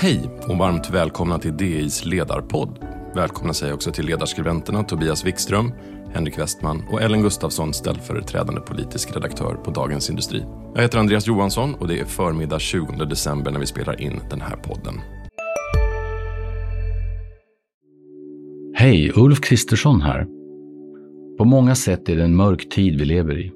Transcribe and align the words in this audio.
Hej 0.00 0.30
och 0.48 0.58
varmt 0.58 0.90
välkomna 0.90 1.38
till 1.38 1.56
DIs 1.56 2.04
ledarpodd. 2.04 2.78
Välkomna 3.14 3.54
säger 3.54 3.70
jag 3.70 3.76
också 3.76 3.92
till 3.92 4.06
ledarskribenterna 4.06 4.82
Tobias 4.82 5.26
Wikström, 5.26 5.72
Henrik 6.14 6.38
Westman 6.38 6.84
och 6.90 7.02
Ellen 7.02 7.22
Gustafsson, 7.22 7.74
ställföreträdande 7.74 8.60
politisk 8.60 9.14
redaktör 9.16 9.54
på 9.54 9.70
Dagens 9.70 10.10
Industri. 10.10 10.44
Jag 10.74 10.82
heter 10.82 10.98
Andreas 10.98 11.26
Johansson 11.26 11.74
och 11.74 11.88
det 11.88 12.00
är 12.00 12.04
förmiddag 12.04 12.58
20 12.58 13.04
december 13.04 13.50
när 13.50 13.60
vi 13.60 13.66
spelar 13.66 14.00
in 14.00 14.20
den 14.30 14.40
här 14.40 14.56
podden. 14.56 14.94
Hej, 18.74 19.12
Ulf 19.16 19.40
Kristersson 19.40 20.00
här. 20.00 20.26
På 21.38 21.44
många 21.44 21.74
sätt 21.74 22.08
är 22.08 22.16
det 22.16 22.24
en 22.24 22.36
mörk 22.36 22.68
tid 22.68 22.98
vi 22.98 23.04
lever 23.04 23.38
i. 23.38 23.52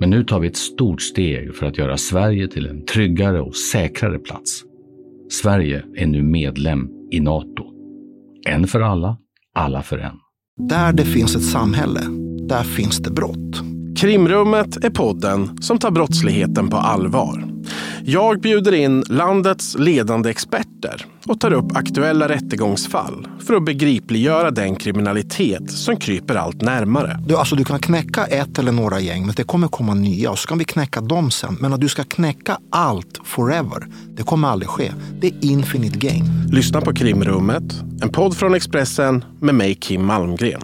Men 0.00 0.10
nu 0.10 0.24
tar 0.24 0.40
vi 0.40 0.48
ett 0.48 0.56
stort 0.56 1.02
steg 1.02 1.54
för 1.54 1.66
att 1.66 1.78
göra 1.78 1.96
Sverige 1.96 2.48
till 2.48 2.66
en 2.66 2.84
tryggare 2.84 3.40
och 3.40 3.56
säkrare 3.56 4.18
plats. 4.18 4.64
Sverige 5.30 5.84
är 5.96 6.06
nu 6.06 6.22
medlem 6.22 6.88
i 7.10 7.20
Nato. 7.20 7.64
En 8.48 8.66
för 8.66 8.80
alla, 8.80 9.16
alla 9.54 9.82
för 9.82 9.98
en. 9.98 10.16
Där 10.68 10.92
det 10.92 11.04
finns 11.04 11.36
ett 11.36 11.44
samhälle, 11.44 12.00
där 12.48 12.62
finns 12.62 12.98
det 12.98 13.10
brott. 13.10 13.62
Krimrummet 13.98 14.84
är 14.84 14.90
podden 14.90 15.62
som 15.62 15.78
tar 15.78 15.90
brottsligheten 15.90 16.70
på 16.70 16.76
allvar. 16.76 17.53
Jag 18.06 18.40
bjuder 18.40 18.72
in 18.72 19.04
landets 19.08 19.76
ledande 19.78 20.30
experter 20.30 21.06
och 21.26 21.40
tar 21.40 21.52
upp 21.52 21.76
aktuella 21.76 22.28
rättegångsfall 22.28 23.28
för 23.46 23.54
att 23.54 23.64
begripliggöra 23.64 24.50
den 24.50 24.76
kriminalitet 24.76 25.70
som 25.70 25.96
kryper 25.96 26.34
allt 26.34 26.62
närmare. 26.62 27.20
Du, 27.26 27.36
alltså, 27.36 27.56
du 27.56 27.64
kan 27.64 27.80
knäcka 27.80 28.24
ett 28.24 28.58
eller 28.58 28.72
några 28.72 29.00
gäng, 29.00 29.26
men 29.26 29.34
det 29.34 29.44
kommer 29.44 29.68
komma 29.68 29.94
nya 29.94 30.30
och 30.30 30.38
så 30.38 30.48
kan 30.48 30.58
vi 30.58 30.64
knäcka 30.64 31.00
dem 31.00 31.30
sen. 31.30 31.56
Men 31.60 31.72
att 31.72 31.80
du 31.80 31.88
ska 31.88 32.04
knäcka 32.04 32.58
allt 32.70 33.20
forever, 33.24 33.86
det 34.16 34.22
kommer 34.22 34.48
aldrig 34.48 34.68
ske. 34.68 34.92
Det 35.20 35.26
är 35.26 35.44
infinite 35.44 35.98
game. 35.98 36.24
Lyssna 36.52 36.80
på 36.80 36.94
Krimrummet, 36.94 37.74
en 38.02 38.08
podd 38.08 38.36
från 38.36 38.54
Expressen 38.54 39.24
med 39.40 39.54
mig 39.54 39.74
Kim 39.74 40.06
Malmgren. 40.06 40.62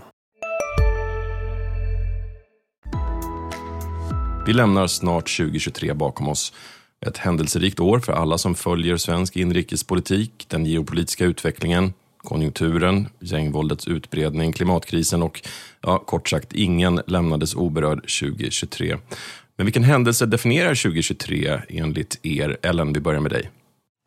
Vi 4.47 4.53
lämnar 4.53 4.87
snart 4.87 5.37
2023 5.37 5.95
bakom 5.95 6.29
oss. 6.29 6.53
Ett 7.07 7.19
händelserikt 7.19 7.81
år 7.81 7.99
för 7.99 8.13
alla 8.13 8.39
som 8.39 8.55
följer 8.55 8.97
svensk 8.97 9.37
inrikespolitik, 9.37 10.47
den 10.49 10.67
geopolitiska 10.67 11.25
utvecklingen, 11.25 11.93
konjunkturen, 12.19 13.09
gängvåldets 13.21 13.89
utbredning, 13.89 14.53
klimatkrisen 14.53 15.23
och 15.23 15.43
ja, 15.81 15.99
kort 15.99 16.29
sagt 16.29 16.53
ingen 16.53 17.01
lämnades 17.07 17.55
oberörd 17.55 17.99
2023. 17.99 18.97
Men 19.57 19.67
vilken 19.67 19.85
händelse 19.85 20.27
definierar 20.27 20.75
2023 20.75 21.61
enligt 21.69 22.19
er? 22.23 22.57
Ellen, 22.63 22.93
vi 22.93 23.01
börjar 23.01 23.21
med 23.21 23.33
dig. 23.33 23.51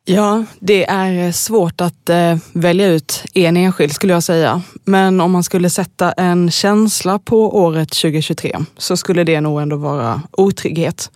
Ja, 0.06 0.44
det 0.60 0.84
är 0.84 1.26
eh, 1.26 1.32
svårt 1.32 1.80
att 1.80 2.08
eh, 2.08 2.36
välja 2.52 2.86
ut 2.86 3.24
en 3.34 3.56
enskild 3.56 3.92
skulle 3.92 4.12
jag 4.12 4.22
säga. 4.22 4.62
Men 4.84 5.20
om 5.20 5.30
man 5.30 5.44
skulle 5.44 5.70
sätta 5.70 6.12
en 6.12 6.50
känsla 6.50 7.18
på 7.18 7.58
året 7.58 7.88
2023 7.88 8.58
så 8.76 8.96
skulle 8.96 9.24
det 9.24 9.40
nog 9.40 9.62
ändå 9.62 9.76
vara 9.76 10.22
otrygghet. 10.30 11.10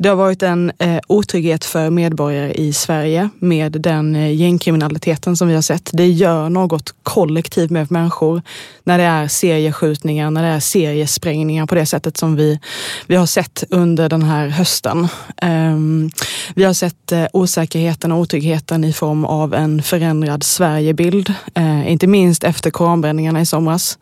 Det 0.00 0.08
har 0.08 0.16
varit 0.16 0.42
en 0.42 0.72
eh, 0.78 0.98
otrygghet 1.06 1.64
för 1.64 1.90
medborgare 1.90 2.52
i 2.52 2.72
Sverige 2.72 3.28
med 3.38 3.72
den 3.72 4.16
eh, 4.16 4.34
gängkriminaliteten 4.34 5.36
som 5.36 5.48
vi 5.48 5.54
har 5.54 5.62
sett. 5.62 5.90
Det 5.92 6.06
gör 6.06 6.48
något 6.48 6.94
kollektivt 7.02 7.70
med 7.70 7.90
människor 7.90 8.42
när 8.84 8.98
det 8.98 9.04
är 9.04 9.28
serieskjutningar, 9.28 10.30
när 10.30 10.42
det 10.42 10.48
är 10.48 10.60
seriesprängningar 10.60 11.66
på 11.66 11.74
det 11.74 11.86
sättet 11.86 12.16
som 12.16 12.36
vi, 12.36 12.60
vi 13.06 13.16
har 13.16 13.26
sett 13.26 13.64
under 13.70 14.08
den 14.08 14.22
här 14.22 14.48
hösten. 14.48 15.08
Um, 15.42 16.10
vi 16.54 16.64
har 16.64 16.72
sett 16.72 17.12
eh, 17.12 17.26
osäkerheten 17.32 18.12
och 18.12 18.18
otryggheten 18.18 18.84
i 18.84 18.92
form 18.92 19.24
av 19.24 19.54
en 19.54 19.82
förändrad 19.82 20.44
Sverigebild, 20.44 21.34
eh, 21.54 21.92
inte 21.92 22.06
minst 22.06 22.44
efter 22.44 22.70
koranbränningarna 22.70 23.40
i 23.40 23.46
somras. 23.46 23.98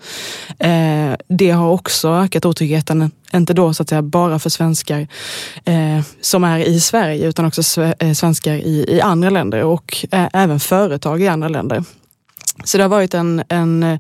Eh, 0.59 1.15
det 1.29 1.51
har 1.51 1.71
också 1.71 2.09
ökat 2.09 2.45
otryggheten 2.45 3.11
inte 3.37 3.55
då 3.55 3.75
så 3.75 3.83
att 3.83 3.89
säga 3.89 4.03
bara 4.03 4.39
för 4.39 4.51
svenskar 4.51 5.09
eh, 5.65 6.01
som 6.21 6.45
är 6.45 6.59
i 6.59 6.81
Sverige 6.81 7.29
utan 7.29 7.45
också 7.45 7.83
eh, 7.99 8.13
svenskar 8.13 8.53
i, 8.55 8.85
i 8.89 9.01
andra 9.01 9.31
länder 9.31 9.65
och 9.65 10.07
eh, 10.11 10.29
även 10.33 10.61
företag 10.61 11.23
i 11.23 11.29
andra 11.29 11.49
länder. 11.49 11.85
Så 12.65 12.77
det 12.77 12.85
har 12.85 12.89
varit 12.89 13.15
en, 13.15 13.43
en, 13.49 13.83
eh, 13.83 13.99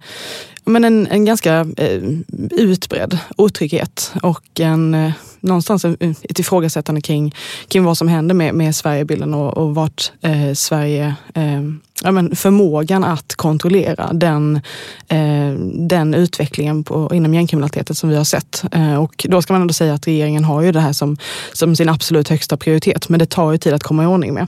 men 0.65 0.85
en, 0.85 1.07
en 1.07 1.25
ganska 1.25 1.67
eh, 1.77 2.03
utbredd 2.51 3.19
otrygghet 3.37 4.13
och 4.23 4.61
en, 4.61 4.95
eh, 4.95 5.13
någonstans 5.41 5.85
ett 5.85 6.39
ifrågasättande 6.39 7.01
kring, 7.01 7.35
kring 7.69 7.85
vad 7.85 7.99
som 7.99 8.09
händer 8.09 8.35
med, 8.35 8.55
med 8.55 8.77
Sverigebilden 8.77 9.35
och, 9.35 9.57
och 9.57 9.75
vart 9.75 10.13
eh, 10.21 10.53
Sverige 10.53 11.15
eh, 11.35 11.63
ja, 12.03 12.12
men 12.12 12.37
förmågan 12.37 13.05
att 13.05 13.34
kontrollera 13.34 14.12
den, 14.12 14.61
eh, 15.09 15.53
den 15.75 16.15
utvecklingen 16.15 16.84
på, 16.84 17.11
inom 17.15 17.34
gängkriminaliteten 17.34 17.97
som 17.97 18.09
vi 18.09 18.17
har 18.17 18.25
sett. 18.25 18.65
Eh, 18.73 18.95
och 18.95 19.27
då 19.29 19.43
ska 19.43 19.53
man 19.53 19.61
ändå 19.61 19.75
säga 19.75 19.95
att 19.95 20.07
regeringen 20.07 20.45
har 20.45 20.62
ju 20.62 20.73
det 20.73 20.81
här 20.81 20.93
som, 20.93 21.17
som 21.53 21.77
sin 21.77 21.89
absolut 21.89 22.29
högsta 22.29 22.57
prioritet, 22.57 23.09
men 23.09 23.19
det 23.19 23.27
tar 23.27 23.53
ju 23.53 23.59
tid 23.59 23.75
att 23.75 23.83
komma 23.83 24.03
i 24.03 24.07
ordning 24.07 24.34
med. 24.34 24.47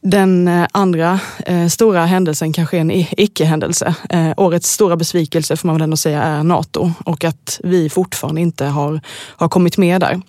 Den 0.00 0.48
eh, 0.48 0.66
andra 0.72 1.20
eh, 1.46 1.66
stora 1.66 2.06
händelsen 2.06 2.52
kanske 2.52 2.76
är 2.76 2.80
en 2.80 2.90
icke-händelse. 3.16 3.94
Eh, 4.10 4.32
årets 4.36 4.70
stora 4.70 4.96
besvikelse 4.96 5.56
får 5.56 5.68
man 5.68 5.76
väl 5.76 5.82
ändå 5.82 5.96
säga 5.96 6.22
är 6.22 6.42
Nato 6.42 6.92
och 7.04 7.24
att 7.24 7.60
vi 7.64 7.90
fortfarande 7.90 8.40
inte 8.40 8.64
har, 8.64 9.00
har 9.36 9.48
kommit 9.48 9.78
med 9.78 10.00
där. 10.00 10.20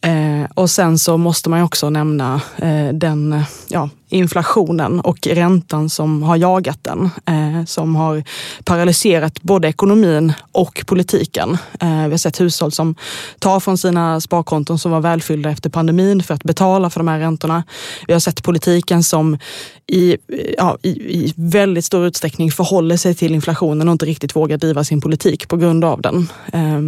Eh, 0.00 0.50
och 0.54 0.70
sen 0.70 0.98
så 0.98 1.16
måste 1.16 1.50
man 1.50 1.62
också 1.62 1.90
nämna 1.90 2.40
eh, 2.56 2.88
den 2.92 3.32
eh, 3.32 3.42
ja, 3.68 3.90
inflationen 4.08 5.00
och 5.00 5.26
räntan 5.26 5.90
som 5.90 6.22
har 6.22 6.36
jagat 6.36 6.78
den. 6.82 7.10
Eh, 7.26 7.64
som 7.64 7.96
har 7.96 8.24
paralyserat 8.64 9.42
både 9.42 9.68
ekonomin 9.68 10.32
och 10.52 10.84
politiken. 10.86 11.58
Eh, 11.80 12.04
vi 12.04 12.10
har 12.10 12.16
sett 12.16 12.40
hushåll 12.40 12.72
som 12.72 12.94
tar 13.38 13.60
från 13.60 13.78
sina 13.78 14.20
sparkonton 14.20 14.78
som 14.78 14.92
var 14.92 15.00
välfyllda 15.00 15.50
efter 15.50 15.70
pandemin 15.70 16.22
för 16.22 16.34
att 16.34 16.44
betala 16.44 16.90
för 16.90 17.00
de 17.00 17.08
här 17.08 17.18
räntorna. 17.18 17.64
Vi 18.06 18.12
har 18.12 18.20
sett 18.20 18.42
politiken 18.42 19.02
som 19.02 19.38
i, 19.86 20.16
ja, 20.58 20.78
i, 20.82 20.90
i 20.90 21.34
väldigt 21.36 21.84
stor 21.84 22.06
utsträckning 22.06 22.50
förhåller 22.50 22.96
sig 22.96 23.14
till 23.14 23.34
inflationen 23.34 23.88
och 23.88 23.92
inte 23.92 24.06
riktigt 24.06 24.36
vågar 24.36 24.56
driva 24.56 24.84
sin 24.84 25.00
politik 25.00 25.48
på 25.48 25.56
grund 25.56 25.84
av 25.84 26.00
den. 26.00 26.28
Eh, 26.52 26.80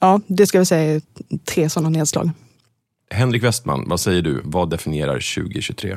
ja, 0.00 0.20
det 0.26 0.46
ska 0.46 0.58
vi 0.58 0.66
säga 0.66 0.94
är 0.94 1.02
tre 1.44 1.70
sådana 1.70 1.88
nedslag. 1.88 2.30
Henrik 3.14 3.42
Westman, 3.42 3.84
vad 3.86 4.00
säger 4.00 4.22
du? 4.22 4.40
Vad 4.44 4.70
definierar 4.70 5.14
2023? 5.14 5.96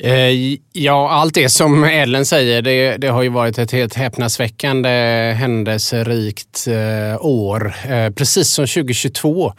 Eh, 0.00 0.58
ja, 0.72 1.10
allt 1.10 1.34
det 1.34 1.48
som 1.48 1.84
Ellen 1.84 2.26
säger, 2.26 2.62
det, 2.62 2.96
det 2.96 3.08
har 3.08 3.22
ju 3.22 3.28
varit 3.28 3.58
ett 3.58 3.72
helt 3.72 3.94
häpnadsväckande 3.94 4.88
händelserikt 5.36 6.66
eh, 6.66 7.24
år. 7.24 7.74
Eh, 7.88 8.10
precis 8.10 8.48
som 8.48 8.66
2022. 8.66 9.52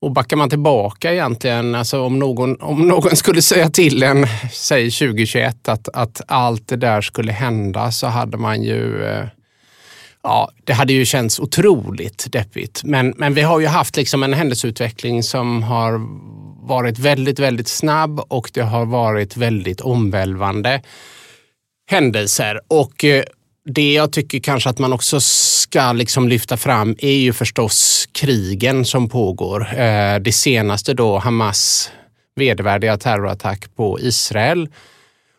Och 0.00 0.12
backar 0.12 0.36
man 0.36 0.50
tillbaka 0.50 1.12
egentligen, 1.12 1.74
alltså 1.74 2.02
om 2.02 2.18
någon, 2.18 2.60
om 2.60 2.88
någon 2.88 3.16
skulle 3.16 3.42
säga 3.42 3.70
till 3.70 4.02
en, 4.02 4.26
säg 4.52 4.90
2021, 4.90 5.68
att, 5.68 5.88
att 5.88 6.20
allt 6.26 6.68
det 6.68 6.76
där 6.76 7.00
skulle 7.00 7.32
hända 7.32 7.90
så 7.90 8.06
hade 8.06 8.36
man 8.36 8.62
ju 8.62 9.04
Ja, 10.26 10.50
det 10.64 10.72
hade 10.72 10.92
ju 10.92 11.04
känts 11.04 11.40
otroligt 11.40 12.32
deppigt. 12.32 12.84
Men, 12.84 13.14
men 13.16 13.34
vi 13.34 13.42
har 13.42 13.60
ju 13.60 13.66
haft 13.66 13.96
liksom 13.96 14.22
en 14.22 14.32
händelseutveckling 14.32 15.22
som 15.22 15.62
har 15.62 16.00
varit 16.66 16.98
väldigt, 16.98 17.38
väldigt 17.38 17.68
snabb 17.68 18.20
och 18.28 18.50
det 18.54 18.60
har 18.60 18.86
varit 18.86 19.36
väldigt 19.36 19.80
omvälvande 19.80 20.82
händelser. 21.90 22.60
Och 22.68 23.04
eh, 23.04 23.24
det 23.64 23.92
jag 23.92 24.12
tycker 24.12 24.38
kanske 24.38 24.70
att 24.70 24.78
man 24.78 24.92
också 24.92 25.20
ska 25.20 25.92
liksom 25.92 26.28
lyfta 26.28 26.56
fram 26.56 26.96
är 26.98 27.16
ju 27.16 27.32
förstås 27.32 28.08
krigen 28.12 28.84
som 28.84 29.08
pågår. 29.08 29.80
Eh, 29.80 30.18
det 30.18 30.32
senaste 30.32 30.94
då 30.94 31.18
Hamas 31.18 31.90
vedervärdiga 32.36 32.98
terrorattack 32.98 33.74
på 33.76 34.00
Israel 34.00 34.68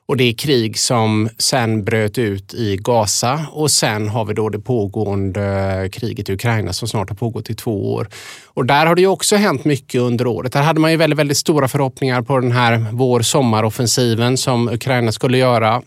och 0.07 0.17
det 0.17 0.23
är 0.23 0.33
krig 0.33 0.79
som 0.79 1.29
sen 1.37 1.83
bröt 1.83 2.17
ut 2.17 2.53
i 2.53 2.77
Gaza 2.77 3.45
och 3.51 3.71
sen 3.71 4.09
har 4.09 4.25
vi 4.25 4.33
då 4.33 4.49
det 4.49 4.59
pågående 4.59 5.89
kriget 5.91 6.29
i 6.29 6.33
Ukraina 6.33 6.73
som 6.73 6.87
snart 6.87 7.09
har 7.09 7.15
pågått 7.15 7.49
i 7.49 7.55
två 7.55 7.93
år. 7.93 8.07
Och 8.45 8.65
där 8.65 8.85
har 8.85 8.95
det 8.95 9.01
ju 9.01 9.07
också 9.07 9.35
hänt 9.35 9.65
mycket 9.65 10.01
under 10.01 10.27
året. 10.27 10.53
Där 10.53 10.61
hade 10.61 10.79
man 10.79 10.91
ju 10.91 10.97
väldigt, 10.97 11.19
väldigt 11.19 11.37
stora 11.37 11.67
förhoppningar 11.67 12.21
på 12.21 12.39
den 12.39 12.51
här 12.51 12.85
vår-sommaroffensiven 12.91 14.37
som 14.37 14.69
Ukraina 14.69 15.11
skulle 15.11 15.37
göra. 15.37 15.81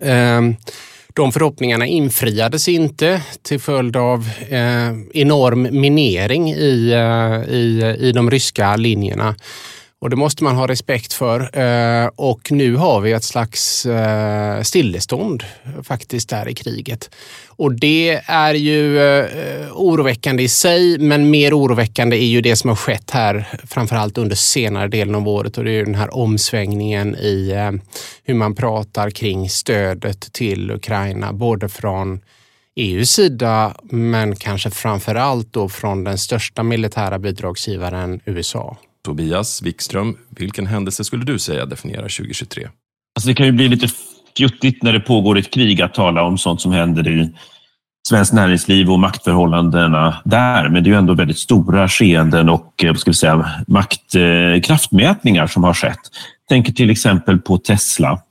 Ehm, 0.00 0.56
de 1.14 1.32
förhoppningarna 1.32 1.86
infriades 1.86 2.68
inte 2.68 3.22
till 3.42 3.60
följd 3.60 3.96
av 3.96 4.28
eh, 4.48 4.92
enorm 5.14 5.62
minering 5.80 6.50
i, 6.50 6.90
eh, 6.92 7.54
i, 7.54 7.96
i 8.00 8.12
de 8.12 8.30
ryska 8.30 8.76
linjerna. 8.76 9.34
Och 10.02 10.10
det 10.10 10.16
måste 10.16 10.44
man 10.44 10.56
ha 10.56 10.68
respekt 10.68 11.12
för. 11.12 11.58
Eh, 11.58 12.10
och 12.16 12.52
nu 12.52 12.76
har 12.76 13.00
vi 13.00 13.12
ett 13.12 13.24
slags 13.24 13.86
eh, 13.86 14.62
stillestånd 14.62 15.44
faktiskt 15.82 16.28
där 16.28 16.48
i 16.48 16.54
kriget. 16.54 17.10
Och 17.48 17.72
det 17.72 18.20
är 18.26 18.54
ju 18.54 19.00
eh, 19.00 19.26
oroväckande 19.72 20.42
i 20.42 20.48
sig, 20.48 20.98
men 20.98 21.30
mer 21.30 21.58
oroväckande 21.58 22.16
är 22.16 22.26
ju 22.26 22.40
det 22.40 22.56
som 22.56 22.68
har 22.68 22.76
skett 22.76 23.10
här, 23.10 23.48
framförallt 23.66 24.18
under 24.18 24.36
senare 24.36 24.88
delen 24.88 25.14
av 25.14 25.28
året 25.28 25.58
och 25.58 25.64
det 25.64 25.70
är 25.72 25.84
den 25.84 25.94
här 25.94 26.14
omsvängningen 26.14 27.16
i 27.16 27.52
hur 28.24 28.34
man 28.34 28.54
pratar 28.54 29.10
kring 29.10 29.48
stödet 29.48 30.32
till 30.32 30.70
Ukraina, 30.70 31.32
både 31.32 31.68
från 31.68 32.20
EUs 32.76 33.10
sida, 33.10 33.76
men 33.82 34.36
kanske 34.36 34.70
framför 34.70 35.14
allt 35.14 35.52
då 35.52 35.68
från 35.68 36.04
den 36.04 36.18
största 36.18 36.62
militära 36.62 37.18
bidragsgivaren 37.18 38.20
USA. 38.24 38.76
Tobias 39.04 39.62
Wikström, 39.62 40.16
vilken 40.30 40.66
händelse 40.66 41.04
skulle 41.04 41.24
du 41.24 41.38
säga 41.38 41.66
definierar 41.66 42.08
2023? 42.08 42.68
Alltså 43.16 43.28
det 43.28 43.34
kan 43.34 43.46
ju 43.46 43.52
bli 43.52 43.68
lite 43.68 43.88
fjuttigt 44.36 44.82
när 44.82 44.92
det 44.92 45.00
pågår 45.00 45.38
ett 45.38 45.50
krig 45.50 45.82
att 45.82 45.94
tala 45.94 46.22
om 46.22 46.38
sånt 46.38 46.60
som 46.60 46.72
händer 46.72 47.08
i 47.08 47.30
svenskt 48.08 48.32
näringsliv 48.32 48.90
och 48.90 48.98
maktförhållandena 48.98 50.22
där. 50.24 50.68
Men 50.68 50.84
det 50.84 50.88
är 50.88 50.92
ju 50.92 50.98
ändå 50.98 51.14
väldigt 51.14 51.38
stora 51.38 51.88
skeenden 51.88 52.48
och 52.48 52.84
eh, 52.84 52.88
vad 52.88 52.98
ska 52.98 53.10
vi 53.10 53.14
säga, 53.14 53.50
makt... 53.66 54.14
Eh, 54.14 54.60
kraftmätningar 54.62 55.46
som 55.46 55.64
har 55.64 55.74
skett. 55.74 56.00
Tänker 56.48 56.72
till 56.72 56.90
exempel 56.90 57.38
på 57.38 57.58
Tesla. 57.58 58.22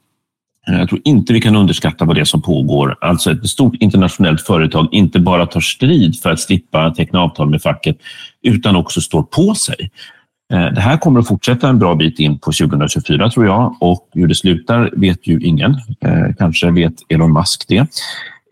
Eh, 0.67 0.79
jag 0.79 0.89
tror 0.89 1.01
inte 1.03 1.33
vi 1.33 1.41
kan 1.41 1.55
underskatta 1.55 2.05
vad 2.05 2.15
det 2.15 2.21
är 2.21 2.25
som 2.25 2.41
pågår. 2.41 2.97
Alltså 3.01 3.31
ett 3.31 3.49
stort 3.49 3.75
internationellt 3.75 4.41
företag 4.41 4.87
inte 4.91 5.19
bara 5.19 5.45
tar 5.45 5.61
strid 5.61 6.19
för 6.19 6.31
att 6.31 6.39
slippa 6.39 6.91
teckna 6.91 7.19
avtal 7.19 7.49
med 7.49 7.61
facket 7.61 7.97
utan 8.41 8.75
också 8.75 9.01
står 9.01 9.23
på 9.23 9.55
sig. 9.55 9.91
Eh, 10.51 10.65
det 10.65 10.81
här 10.81 10.97
kommer 10.97 11.19
att 11.19 11.27
fortsätta 11.27 11.69
en 11.69 11.79
bra 11.79 11.95
bit 11.95 12.19
in 12.19 12.39
på 12.39 12.51
2024 12.51 13.29
tror 13.29 13.45
jag 13.45 13.75
och 13.79 14.09
hur 14.13 14.27
det 14.27 14.35
slutar 14.35 14.89
vet 14.93 15.27
ju 15.27 15.39
ingen. 15.39 15.71
Eh, 16.01 16.35
kanske 16.37 16.71
vet 16.71 16.93
Elon 17.09 17.33
Musk 17.33 17.65
det. 17.67 17.87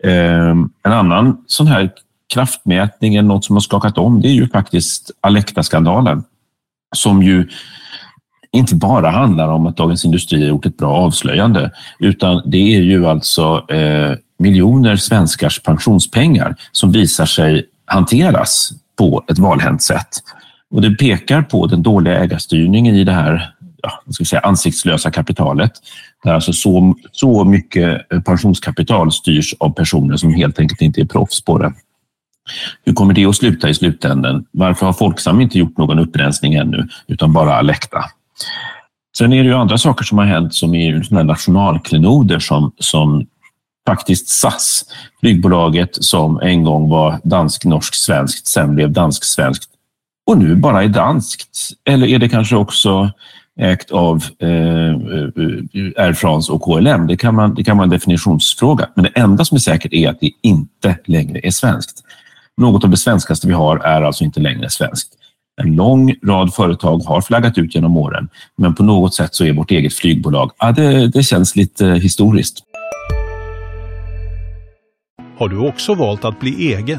Eh, 0.04 0.50
en 0.82 0.92
annan 0.92 1.44
sån 1.46 1.66
här 1.66 1.90
kraftmätning 2.34 3.14
eller 3.14 3.28
något 3.28 3.44
som 3.44 3.56
har 3.56 3.60
skakat 3.60 3.98
om 3.98 4.20
det 4.20 4.28
är 4.28 4.32
ju 4.32 4.48
faktiskt 4.48 5.10
Alecta-skandalen 5.20 6.24
som 6.96 7.22
ju 7.22 7.48
inte 8.52 8.74
bara 8.74 9.10
handlar 9.10 9.48
om 9.48 9.66
att 9.66 9.76
Dagens 9.76 10.04
Industri 10.04 10.40
har 10.40 10.48
gjort 10.48 10.66
ett 10.66 10.76
bra 10.76 10.96
avslöjande 10.96 11.70
utan 11.98 12.42
det 12.46 12.76
är 12.76 12.80
ju 12.80 13.06
alltså 13.06 13.70
eh, 13.70 14.16
miljoner 14.38 14.96
svenskars 14.96 15.62
pensionspengar 15.62 16.56
som 16.72 16.92
visar 16.92 17.26
sig 17.26 17.66
hanteras 17.84 18.72
på 18.98 19.24
ett 19.28 19.38
valhänt 19.38 19.82
sätt. 19.82 20.08
Och 20.70 20.82
det 20.82 20.90
pekar 20.90 21.42
på 21.42 21.66
den 21.66 21.82
dåliga 21.82 22.18
ägarstyrningen 22.18 22.96
i 22.96 23.04
det 23.04 23.12
här 23.12 23.54
ja, 23.82 24.02
ska 24.10 24.24
säga, 24.24 24.40
ansiktslösa 24.40 25.10
kapitalet. 25.10 25.72
Där 26.24 26.34
alltså 26.34 26.52
så, 26.52 26.94
så 27.12 27.44
mycket 27.44 28.12
eh, 28.12 28.20
pensionskapital 28.20 29.12
styrs 29.12 29.54
av 29.60 29.70
personer 29.70 30.16
som 30.16 30.34
helt 30.34 30.58
enkelt 30.58 30.80
inte 30.80 31.00
är 31.00 31.04
proffs 31.04 31.44
på 31.44 31.58
det. 31.58 31.72
Hur 32.84 32.92
kommer 32.92 33.14
det 33.14 33.24
att 33.24 33.36
sluta 33.36 33.68
i 33.68 33.74
slutändan? 33.74 34.44
Varför 34.50 34.86
har 34.86 34.92
Folksam 34.92 35.40
inte 35.40 35.58
gjort 35.58 35.78
någon 35.78 35.98
upprensning 35.98 36.54
ännu, 36.54 36.88
utan 37.06 37.32
bara 37.32 37.54
Alecta? 37.54 38.04
Sen 39.18 39.32
är 39.32 39.42
det 39.42 39.48
ju 39.48 39.54
andra 39.54 39.78
saker 39.78 40.04
som 40.04 40.18
har 40.18 40.24
hänt 40.24 40.54
som 40.54 40.74
är 40.74 41.02
såna 41.02 41.22
nationalklenoder 41.22 42.38
som, 42.38 42.72
som 42.78 43.26
faktiskt 43.86 44.28
SAS, 44.28 44.84
flygbolaget 45.20 46.04
som 46.04 46.40
en 46.40 46.64
gång 46.64 46.88
var 46.88 47.20
dansk-norsk-svenskt, 47.24 48.46
sen 48.46 48.74
blev 48.74 48.92
dansk-svenskt 48.92 49.70
och 50.30 50.38
nu 50.38 50.54
bara 50.54 50.84
är 50.84 50.88
danskt? 50.88 51.70
Eller 51.84 52.06
är 52.06 52.18
det 52.18 52.28
kanske 52.28 52.56
också 52.56 53.10
ägt 53.60 53.90
av 53.90 54.16
eh, 54.38 54.94
Air 55.96 56.12
France 56.12 56.52
och 56.52 56.62
KLM? 56.62 57.06
Det 57.06 57.16
kan, 57.16 57.34
man, 57.34 57.54
det 57.54 57.64
kan 57.64 57.76
vara 57.76 57.84
en 57.84 57.90
definitionsfråga. 57.90 58.88
Men 58.94 59.04
det 59.04 59.10
enda 59.20 59.44
som 59.44 59.54
är 59.54 59.60
säkert 59.60 59.92
är 59.92 60.08
att 60.08 60.20
det 60.20 60.30
inte 60.42 60.98
längre 61.04 61.40
är 61.42 61.50
svenskt. 61.50 62.04
Något 62.56 62.84
av 62.84 62.90
det 62.90 62.96
svenskaste 62.96 63.46
vi 63.46 63.52
har 63.52 63.78
är 63.78 64.02
alltså 64.02 64.24
inte 64.24 64.40
längre 64.40 64.70
svenskt. 64.70 65.08
En 65.62 65.76
lång 65.76 66.14
rad 66.24 66.54
företag 66.54 66.98
har 66.98 67.20
flaggat 67.20 67.58
ut 67.58 67.74
genom 67.74 67.96
åren, 67.96 68.28
men 68.56 68.74
på 68.74 68.82
något 68.82 69.14
sätt 69.14 69.34
så 69.34 69.44
är 69.44 69.52
vårt 69.52 69.70
eget 69.70 69.94
flygbolag, 69.94 70.50
ja, 70.58 70.72
det, 70.72 71.08
det 71.08 71.22
känns 71.22 71.56
lite 71.56 71.86
historiskt. 71.86 72.58
Har 75.38 75.48
du 75.48 75.68
också 75.68 75.94
valt 75.94 76.24
att 76.24 76.40
bli 76.40 76.74
egen? 76.74 76.98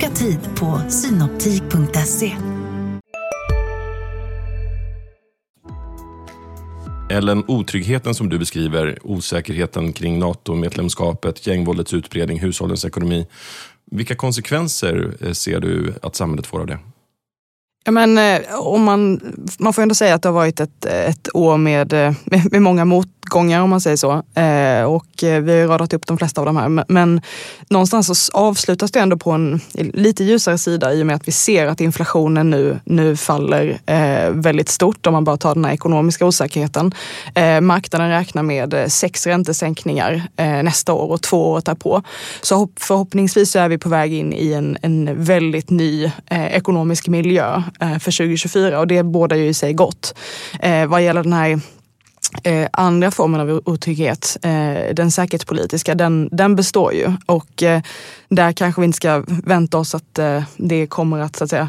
Boka 0.00 0.14
tid 0.14 0.38
på 0.56 0.80
synoptik.se. 0.90 2.36
Ellen, 7.10 7.44
otryggheten 7.48 8.14
som 8.14 8.28
du 8.28 8.38
beskriver, 8.38 8.98
osäkerheten 9.02 9.92
kring 9.92 10.18
NATO-medlemskapet, 10.18 11.46
gängvåldets 11.46 11.94
utbredning, 11.94 12.38
hushållens 12.38 12.84
ekonomi. 12.84 13.26
Vilka 13.90 14.14
konsekvenser 14.14 15.14
eh, 15.20 15.32
ser 15.32 15.60
du 15.60 15.94
att 16.02 16.16
samhället 16.16 16.46
får 16.46 16.60
av 16.60 16.66
det? 16.66 16.78
Ja, 17.84 17.92
men, 17.92 18.18
eh, 18.18 18.60
om 18.60 18.82
man, 18.82 19.20
man 19.58 19.72
får 19.72 19.82
ändå 19.82 19.94
säga 19.94 20.14
att 20.14 20.22
det 20.22 20.28
har 20.28 20.34
varit 20.34 20.60
ett, 20.60 20.84
ett 20.84 21.28
år 21.34 21.56
med, 21.56 21.92
med, 22.24 22.52
med 22.52 22.62
många 22.62 22.84
mot, 22.84 23.17
motgångar 23.28 23.60
om 23.60 23.70
man 23.70 23.80
säger 23.80 23.96
så. 23.96 24.12
Eh, 24.40 24.82
och 24.82 25.24
eh, 25.24 25.42
vi 25.42 25.60
har 25.60 25.68
radat 25.68 25.92
upp 25.92 26.06
de 26.06 26.18
flesta 26.18 26.40
av 26.40 26.46
de 26.46 26.56
här. 26.56 26.84
Men, 26.88 27.20
någonstans 27.68 28.26
så 28.26 28.32
avslutas 28.38 28.90
det 28.90 29.00
ändå 29.00 29.16
på 29.16 29.30
en 29.30 29.60
lite 29.74 30.24
ljusare 30.24 30.58
sida 30.58 30.94
i 30.94 31.02
och 31.02 31.06
med 31.06 31.16
att 31.16 31.28
vi 31.28 31.32
ser 31.32 31.66
att 31.66 31.80
inflationen 31.80 32.50
nu, 32.50 32.80
nu 32.84 33.16
faller 33.16 33.78
eh, 33.86 34.30
väldigt 34.30 34.68
stort 34.68 35.06
om 35.06 35.12
man 35.12 35.24
bara 35.24 35.36
tar 35.36 35.54
den 35.54 35.64
här 35.64 35.72
ekonomiska 35.72 36.26
osäkerheten. 36.26 36.94
Eh, 37.34 37.60
marknaden 37.60 38.10
räknar 38.10 38.42
med 38.42 38.74
eh, 38.74 38.86
sex 38.86 39.26
räntesänkningar 39.26 40.22
eh, 40.36 40.62
nästa 40.62 40.92
år 40.92 41.12
och 41.12 41.22
två 41.22 41.50
år 41.50 41.62
därpå. 41.64 42.02
Så 42.42 42.68
förhoppningsvis 42.76 43.50
så 43.50 43.58
är 43.58 43.68
vi 43.68 43.78
på 43.78 43.88
väg 43.88 44.12
in 44.12 44.32
i 44.32 44.52
en, 44.52 44.78
en 44.82 45.24
väldigt 45.24 45.70
ny 45.70 46.10
ekonomisk 46.30 47.08
miljö 47.08 47.62
för 47.80 48.10
2024 48.10 48.80
och 48.80 48.86
det 48.86 49.02
bådar 49.02 49.36
ju 49.36 49.48
i 49.48 49.54
sig 49.54 49.72
gott. 49.72 50.14
vad 50.88 51.02
gäller 51.02 51.22
den 51.22 51.32
här 51.32 51.60
Eh, 52.42 52.68
andra 52.72 53.10
formen 53.10 53.40
av 53.40 53.62
otrygghet, 53.64 54.36
eh, 54.42 54.94
den 54.94 55.10
säkerhetspolitiska, 55.10 55.94
den, 55.94 56.28
den 56.32 56.56
består 56.56 56.92
ju. 56.92 57.12
Och 57.26 57.62
eh, 57.62 57.82
där 58.28 58.52
kanske 58.52 58.80
vi 58.80 58.84
inte 58.84 58.96
ska 58.96 59.24
vänta 59.28 59.78
oss 59.78 59.94
att 59.94 60.18
eh, 60.18 60.42
det 60.56 60.86
kommer 60.86 61.18
att, 61.18 61.36
så 61.36 61.44
att 61.44 61.50
säga, 61.50 61.68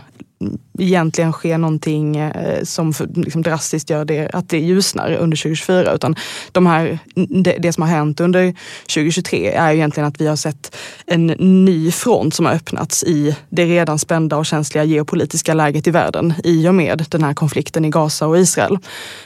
egentligen 0.82 1.32
sker 1.32 1.58
någonting 1.58 2.18
eh, 2.18 2.64
som 2.64 2.94
liksom 3.16 3.42
drastiskt 3.42 3.90
gör 3.90 4.06
det, 4.06 4.30
att 4.34 4.50
det 4.50 4.60
ljusnar 4.60 5.12
under 5.12 5.38
2024. 5.38 5.94
Utan 5.94 6.16
de 6.52 6.66
här, 6.66 7.00
det, 7.44 7.58
det, 7.60 7.74
som 7.74 7.84
har 7.84 7.90
hänt 7.90 8.20
under 8.20 8.54
2023 8.82 9.52
är 9.52 9.74
egentligen 9.74 10.08
att 10.08 10.22
vi 10.22 10.28
har 10.28 10.36
sett 10.36 10.76
en 11.06 11.28
ny 11.66 11.92
front 11.92 12.34
som 12.34 12.46
har 12.46 12.54
öppnats 12.54 13.04
i 13.04 13.36
det 13.50 13.66
redan 13.66 14.00
spända 14.00 14.38
och 14.38 14.46
känsliga 14.46 14.84
geopolitiska 14.84 15.54
läget 15.54 15.88
i 15.88 15.92
världen 15.92 16.34
i 16.44 16.68
och 16.68 16.76
med 16.76 17.06
den 17.10 17.24
här 17.24 17.34
konflikten 17.34 17.86
i 17.86 17.90
Gaza 17.90 18.28
och 18.28 18.38
Israel. 18.38 18.78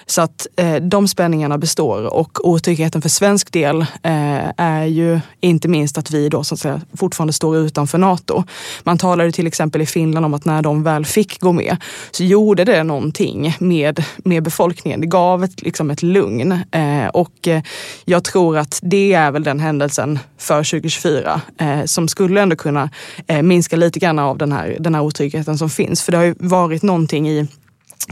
Så 0.05 0.21
att 0.21 0.47
eh, 0.55 0.75
de 0.75 1.07
spänningarna 1.07 1.57
består 1.57 2.13
och 2.13 2.49
otryggheten 2.49 3.01
för 3.01 3.09
svensk 3.09 3.51
del 3.51 3.81
eh, 3.81 4.49
är 4.57 4.85
ju 4.85 5.19
inte 5.41 5.67
minst 5.67 5.97
att 5.97 6.11
vi 6.11 6.29
då 6.29 6.43
så 6.43 6.53
att 6.53 6.59
säga 6.59 6.81
fortfarande 6.97 7.33
står 7.33 7.57
utanför 7.57 7.97
NATO. 7.97 8.43
Man 8.83 8.97
talade 8.97 9.31
till 9.31 9.47
exempel 9.47 9.81
i 9.81 9.85
Finland 9.85 10.25
om 10.25 10.33
att 10.33 10.45
när 10.45 10.61
de 10.61 10.83
väl 10.83 11.05
fick 11.05 11.39
gå 11.43 11.51
med 11.51 11.77
så 12.11 12.23
gjorde 12.23 12.63
det 12.63 12.83
någonting 12.83 13.55
med, 13.59 14.03
med 14.17 14.43
befolkningen. 14.43 15.01
Det 15.01 15.07
gav 15.07 15.43
ett, 15.43 15.61
liksom 15.61 15.91
ett 15.91 16.03
lugn. 16.03 16.51
Eh, 16.51 17.07
och 17.13 17.47
eh, 17.47 17.61
jag 18.05 18.23
tror 18.23 18.57
att 18.57 18.79
det 18.83 19.13
är 19.13 19.31
väl 19.31 19.43
den 19.43 19.59
händelsen 19.59 20.19
för 20.37 20.63
2024 20.63 21.41
eh, 21.59 21.85
som 21.85 22.07
skulle 22.07 22.41
ändå 22.41 22.55
kunna 22.55 22.89
eh, 23.27 23.41
minska 23.41 23.75
lite 23.75 23.99
grann 23.99 24.19
av 24.19 24.37
den 24.37 24.51
här, 24.51 24.77
den 24.79 24.95
här 24.95 25.01
otryggheten 25.01 25.57
som 25.57 25.69
finns. 25.69 26.03
För 26.03 26.11
det 26.11 26.17
har 26.17 26.25
ju 26.25 26.35
varit 26.39 26.83
någonting 26.83 27.29
i 27.29 27.47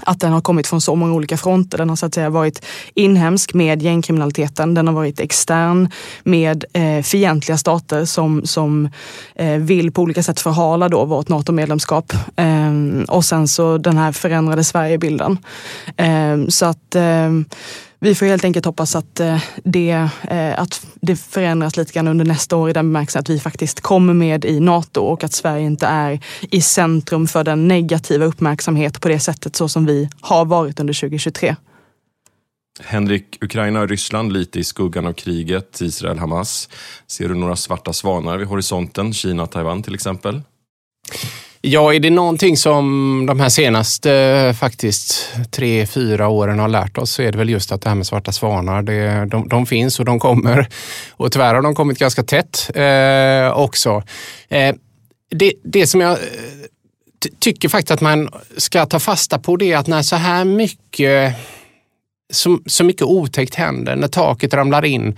att 0.05 0.19
den 0.19 0.31
har 0.31 0.41
kommit 0.41 0.67
från 0.67 0.81
så 0.81 0.95
många 0.95 1.13
olika 1.13 1.38
fronter. 1.38 1.77
Den 1.77 1.89
har 1.89 1.95
så 1.95 2.05
att 2.05 2.13
säga 2.13 2.29
varit 2.29 2.65
inhemsk 2.93 3.53
med 3.53 3.81
gängkriminaliteten. 3.81 4.74
Den 4.74 4.88
har 4.88 4.93
varit 4.93 5.19
extern 5.19 5.89
med 6.24 6.65
eh, 6.74 7.01
fientliga 7.03 7.57
stater 7.57 8.05
som, 8.05 8.45
som 8.45 8.89
eh, 9.36 9.57
vill 9.57 9.91
på 9.91 10.01
olika 10.01 10.24
sätt 10.24 10.39
förhala 10.39 10.89
då 10.89 11.05
vårt 11.05 11.29
NATO-medlemskap. 11.29 12.13
Eh, 12.36 12.71
och 13.07 13.25
sen 13.25 13.48
så 13.48 13.77
den 13.77 13.98
här 13.98 14.12
förändrade 14.12 14.63
Sverigebilden. 14.63 15.38
Eh, 15.98 16.48
så 16.50 16.65
att 16.65 16.95
eh, 16.95 17.29
vi 18.03 18.15
får 18.15 18.25
helt 18.25 18.43
enkelt 18.43 18.65
hoppas 18.65 18.96
att 18.96 19.20
eh, 19.20 19.43
det, 19.63 20.10
eh, 20.29 20.60
att 20.60 20.88
det 21.01 21.15
förändras 21.15 21.77
lite 21.77 21.93
grann 21.93 22.08
under 22.08 22.25
nästa 22.25 22.55
år 22.55 22.70
i 22.70 22.74
den 22.74 22.93
bemärkelsen 22.93 23.20
att 23.20 23.29
vi 23.29 23.39
faktiskt 23.39 23.81
kommer 23.81 24.13
med 24.13 24.46
i 24.46 24.60
NATO 24.60 25.01
och 25.01 25.24
att 25.24 25.34
Sverige 25.34 25.65
inte 25.65 25.88
är 25.88 26.20
i 26.41 26.62
centrum 26.62 27.27
för 27.27 27.43
den 27.43 27.67
negativa 27.67 28.25
uppmärksamhet 28.25 29.01
på 29.01 29.08
det 29.08 29.20
sättet 29.20 29.55
så 29.55 29.70
som 29.70 29.86
vi 29.86 30.10
har 30.22 30.46
varit 30.46 30.79
under 30.79 30.93
2023. 30.93 31.55
Henrik, 32.79 33.38
Ukraina 33.41 33.81
och 33.81 33.89
Ryssland 33.89 34.34
lite 34.34 34.60
i 34.60 34.63
skuggan 34.63 35.05
av 35.05 35.13
kriget, 35.13 35.81
Israel-Hamas. 35.81 36.70
Ser 37.08 37.29
du 37.29 37.36
några 37.36 37.55
svarta 37.55 37.93
svanar 37.93 38.38
vid 38.38 38.48
horisonten? 38.48 39.13
Kina-Taiwan 39.13 39.84
till 39.84 39.93
exempel? 39.96 40.41
Ja, 41.63 41.94
är 41.94 42.00
det 42.00 42.10
någonting 42.10 42.58
som 42.58 43.25
de 43.27 43.39
här 43.39 43.50
senaste 43.50 44.13
eh, 44.13 44.53
faktiskt 44.53 45.30
tre, 45.51 45.86
fyra 45.86 46.27
åren 46.27 46.60
har 46.60 46.68
lärt 46.68 46.98
oss 46.98 47.12
så 47.12 47.22
är 47.22 47.32
det 47.32 47.38
väl 47.38 47.50
just 47.50 47.72
att 47.72 47.82
det 47.82 47.89
här 47.89 47.96
med 47.96 48.08
svarta 48.08 48.32
svanar, 48.32 48.82
det, 48.82 49.25
de, 49.25 49.48
de 49.48 49.65
finns 49.65 50.00
och 50.00 50.06
de 50.06 50.20
kommer. 50.20 50.68
Och 51.12 51.32
tyvärr 51.32 51.53
har 51.53 51.62
de 51.62 51.75
kommit 51.75 52.00
ganska 52.00 52.24
tätt 52.24 52.72
eh, 52.75 53.58
också. 53.58 54.03
Eh, 54.50 54.75
det, 55.30 55.53
det 55.63 55.88
som 55.88 56.01
jag 56.01 56.12
eh, 56.12 56.18
tycker 57.39 57.70
faktiskt 57.70 57.91
att 57.91 58.01
man 58.01 58.30
ska 58.58 58.86
ta 58.86 59.00
fasta 59.00 59.39
på 59.39 59.56
det 59.56 59.72
är 59.72 59.77
att 59.77 59.88
när 59.88 60.01
så 60.01 60.15
här 60.15 60.46
mycket, 60.46 61.34
så, 62.34 62.60
så 62.65 62.84
mycket 62.84 63.03
otäckt 63.03 63.56
händer, 63.56 63.96
när 63.96 64.08
taket 64.08 64.53
ramlar 64.53 64.86
in, 64.86 65.18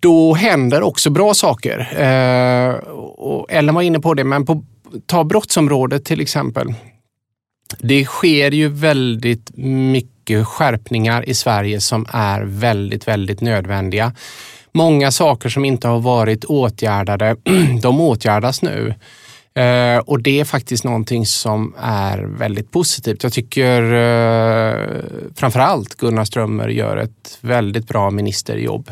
då 0.00 0.34
händer 0.34 0.82
också 0.82 1.10
bra 1.10 1.34
saker. 1.34 1.78
Eh, 2.02 2.74
och 2.98 3.52
Ellen 3.52 3.74
var 3.74 3.82
inne 3.82 4.00
på 4.00 4.14
det, 4.14 4.24
men 4.24 4.46
på, 4.46 4.64
ta 5.06 5.24
brottsområdet 5.24 6.04
till 6.04 6.20
exempel. 6.20 6.74
Det 7.78 8.04
sker 8.04 8.50
ju 8.50 8.68
väldigt 8.68 9.50
mycket 9.56 10.46
skärpningar 10.46 11.28
i 11.28 11.34
Sverige 11.34 11.80
som 11.80 12.06
är 12.08 12.42
väldigt, 12.42 13.08
väldigt 13.08 13.40
nödvändiga. 13.40 14.14
Många 14.72 15.10
saker 15.10 15.48
som 15.48 15.64
inte 15.64 15.88
har 15.88 16.00
varit 16.00 16.44
åtgärdade, 16.44 17.36
de 17.82 18.00
åtgärdas 18.00 18.62
nu. 18.62 18.94
Eh, 19.54 19.98
och 19.98 20.22
det 20.22 20.40
är 20.40 20.44
faktiskt 20.44 20.84
någonting 20.84 21.26
som 21.26 21.74
är 21.78 22.18
väldigt 22.18 22.70
positivt. 22.70 23.22
Jag 23.22 23.32
tycker 23.32 23.82
eh, 23.82 25.02
framförallt 25.34 25.94
Gunnar 25.94 26.24
Strömmer 26.24 26.68
gör 26.68 26.96
ett 26.96 27.38
väldigt 27.40 27.88
bra 27.88 28.10
ministerjobb 28.10 28.90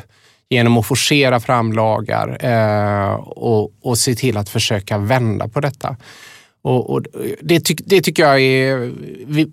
genom 0.51 0.79
att 0.79 0.87
forcera 0.87 1.41
fram 1.41 1.73
lagar 1.73 2.45
eh, 2.45 3.15
och, 3.15 3.73
och 3.83 3.99
se 3.99 4.15
till 4.15 4.37
att 4.37 4.49
försöka 4.49 4.99
vända 4.99 5.49
på 5.49 5.61
detta. 5.61 5.97
Och, 6.63 6.91
och 6.91 7.03
det, 7.41 7.61
ty, 7.61 7.75
det, 7.79 8.01
tycker 8.01 8.23
jag 8.23 8.41
är 8.41 8.93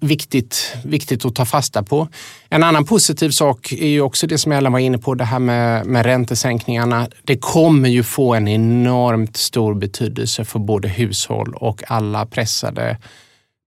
viktigt, 0.06 0.78
viktigt 0.84 1.26
att 1.26 1.36
ta 1.36 1.46
fasta 1.46 1.84
på. 1.84 2.08
En 2.50 2.64
annan 2.64 2.86
positiv 2.86 3.30
sak 3.30 3.72
är 3.72 3.88
ju 3.88 4.02
också 4.02 4.28
det 4.28 4.38
som 4.38 4.52
Ellen 4.52 4.72
var 4.72 4.80
inne 4.80 4.98
på, 4.98 5.16
det 5.16 5.24
här 5.24 5.40
med, 5.40 5.86
med 5.86 6.06
räntesänkningarna. 6.06 7.08
Det 7.24 7.38
kommer 7.38 7.90
ju 7.90 8.04
få 8.04 8.34
en 8.34 8.48
enormt 8.48 9.38
stor 9.38 9.74
betydelse 9.74 10.46
för 10.46 10.60
både 10.60 10.88
hushåll 10.88 11.54
och 11.56 11.84
alla 11.88 12.26
pressade, 12.26 12.98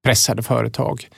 pressade 0.04 0.42
företag. 0.42 1.08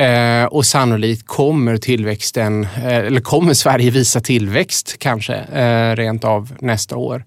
Eh, 0.00 0.44
och 0.44 0.66
sannolikt 0.66 1.26
kommer 1.26 1.76
tillväxten, 1.76 2.64
eh, 2.64 2.96
eller 2.96 3.20
kommer 3.20 3.54
Sverige 3.54 3.90
visa 3.90 4.20
tillväxt 4.20 4.96
kanske 4.98 5.34
eh, 5.34 5.96
rent 5.96 6.24
av 6.24 6.52
nästa 6.60 6.96
år. 6.96 7.24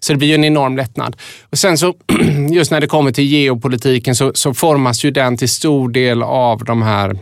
Så 0.00 0.12
det 0.12 0.16
blir 0.16 0.28
ju 0.28 0.34
en 0.34 0.44
enorm 0.44 0.76
lättnad. 0.76 1.16
Och 1.50 1.58
sen 1.58 1.78
så, 1.78 1.94
just 2.50 2.70
när 2.70 2.80
det 2.80 2.86
kommer 2.86 3.12
till 3.12 3.24
geopolitiken 3.24 4.14
så, 4.14 4.32
så 4.34 4.54
formas 4.54 5.04
ju 5.04 5.10
den 5.10 5.36
till 5.36 5.48
stor 5.48 5.88
del 5.88 6.22
av 6.22 6.64
de 6.64 6.82
här 6.82 7.18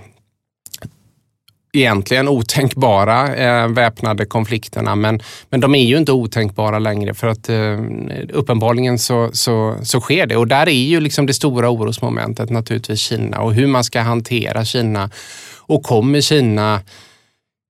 egentligen 1.73 2.29
otänkbara 2.29 3.35
eh, 3.35 3.69
väpnade 3.69 4.27
konflikterna. 4.27 4.97
Men, 4.97 5.21
men 5.51 5.61
de 5.61 5.75
är 5.75 5.85
ju 5.85 5.99
inte 5.99 6.13
otänkbara 6.13 6.79
längre 6.79 7.15
för 7.15 7.27
att 7.27 7.49
eh, 7.49 7.79
uppenbarligen 8.33 8.99
så, 8.99 9.31
så, 9.33 9.77
så 9.83 10.01
sker 10.01 10.27
det. 10.27 10.37
Och 10.37 10.49
där 10.49 10.69
är 10.69 10.73
ju 10.73 11.01
liksom 11.01 11.27
det 11.27 11.35
stora 11.35 11.71
orosmomentet 11.71 12.51
naturligtvis 12.51 13.01
Kina 13.01 13.41
och 13.41 13.55
hur 13.55 13.67
man 13.67 13.85
ska 13.85 14.01
hantera 14.01 14.65
Kina. 14.65 15.11
Och 15.67 15.83
kommer 15.83 16.21
Kina 16.21 16.81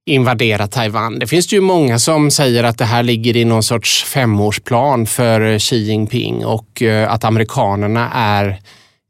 invadera 0.07 0.67
Taiwan. 0.67 1.19
Det 1.19 1.27
finns 1.27 1.53
ju 1.53 1.61
många 1.61 1.99
som 1.99 2.31
säger 2.31 2.65
att 2.65 2.79
det 2.79 2.85
här 2.85 3.03
ligger 3.03 3.37
i 3.37 3.45
någon 3.45 3.63
sorts 3.63 4.05
femårsplan 4.05 5.07
för 5.07 5.59
Xi 5.59 5.77
Jinping 5.77 6.45
och 6.45 6.83
eh, 6.83 7.13
att 7.13 7.25
amerikanerna 7.25 8.11
är 8.15 8.61